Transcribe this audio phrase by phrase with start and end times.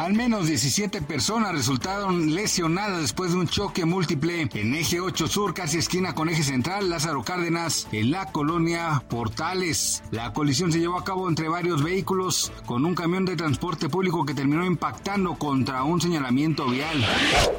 [0.00, 5.52] Al menos 17 personas resultaron lesionadas después de un choque múltiple en eje 8 sur,
[5.52, 10.02] casi esquina con eje central Lázaro Cárdenas, en la colonia Portales.
[10.10, 14.24] La colisión se llevó a cabo entre varios vehículos con un camión de transporte público
[14.24, 17.04] que terminó impactando contra un señalamiento vial.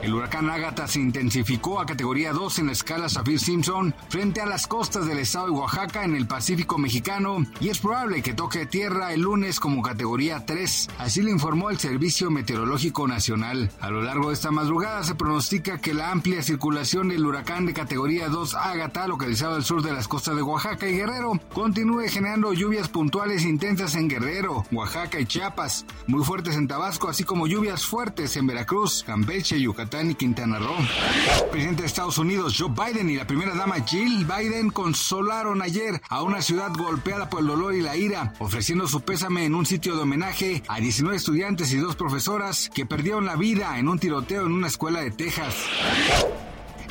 [0.02, 4.48] El huracán Ágata se intensificó a categoría 2 en la escala Zafir Simpson frente a
[4.48, 8.66] las costas del estado de Oaxaca en el Pacífico mexicano y es probable que toque
[8.66, 10.90] tierra el lunes como categoría 3.
[10.98, 13.72] Así lo informó el Servicio Meteorológico Nacional.
[13.80, 17.74] A lo largo de esta madrugada se pronostica que la amplia circulación del huracán de
[17.74, 22.54] categoría 2 Ágata, localizado al sur de las costas de Oaxaca y Guerrero, continúe generando
[22.54, 27.86] lluvias puntuales intensas en Guerrero, Oaxaca y Chiapas, muy fuertes en Tabasco, así como lluvias
[27.86, 30.78] fuertes en Veracruz, Campeche, Yucatán y Quintana Roo.
[30.78, 36.02] El presidente de Estados Unidos, Joe Biden, y la primera dama Jill Biden consolaron ayer
[36.10, 39.66] a una ciudad golpeada por el dolor y la ira, ofreciendo su pésame en un
[39.66, 42.21] sitio de homenaje a 19 estudiantes y dos profesores
[42.74, 45.56] que perdieron la vida en un tiroteo en una escuela de Texas.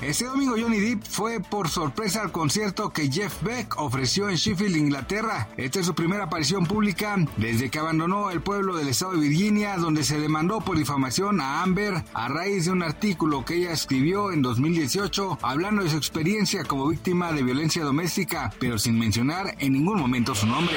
[0.02, 4.76] Este domingo Johnny Depp fue por sorpresa al concierto que Jeff Beck ofreció en Sheffield,
[4.76, 5.48] Inglaterra.
[5.56, 9.76] Esta es su primera aparición pública desde que abandonó el pueblo del estado de Virginia,
[9.76, 14.32] donde se demandó por difamación a Amber a raíz de un artículo que ella escribió
[14.32, 19.74] en 2018 hablando de su experiencia como víctima de violencia doméstica, pero sin mencionar en
[19.74, 20.76] ningún momento su nombre.